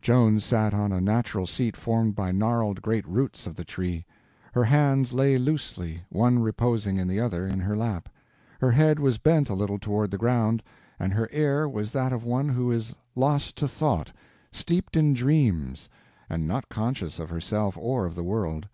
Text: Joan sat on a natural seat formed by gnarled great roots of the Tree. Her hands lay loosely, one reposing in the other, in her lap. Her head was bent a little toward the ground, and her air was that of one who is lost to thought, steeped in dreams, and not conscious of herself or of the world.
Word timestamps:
Joan 0.00 0.40
sat 0.40 0.72
on 0.72 0.90
a 0.90 1.02
natural 1.02 1.44
seat 1.44 1.76
formed 1.76 2.14
by 2.16 2.32
gnarled 2.32 2.80
great 2.80 3.06
roots 3.06 3.46
of 3.46 3.54
the 3.56 3.62
Tree. 3.64 4.06
Her 4.54 4.64
hands 4.64 5.12
lay 5.12 5.36
loosely, 5.36 6.00
one 6.08 6.38
reposing 6.38 6.96
in 6.96 7.06
the 7.08 7.20
other, 7.20 7.46
in 7.46 7.60
her 7.60 7.76
lap. 7.76 8.08
Her 8.62 8.70
head 8.70 8.98
was 8.98 9.18
bent 9.18 9.50
a 9.50 9.54
little 9.54 9.78
toward 9.78 10.10
the 10.10 10.16
ground, 10.16 10.62
and 10.98 11.12
her 11.12 11.28
air 11.30 11.68
was 11.68 11.90
that 11.92 12.10
of 12.10 12.24
one 12.24 12.48
who 12.48 12.72
is 12.72 12.94
lost 13.14 13.54
to 13.56 13.68
thought, 13.68 14.10
steeped 14.50 14.96
in 14.96 15.12
dreams, 15.12 15.90
and 16.30 16.48
not 16.48 16.70
conscious 16.70 17.18
of 17.18 17.28
herself 17.28 17.76
or 17.76 18.06
of 18.06 18.14
the 18.14 18.24
world. 18.24 18.66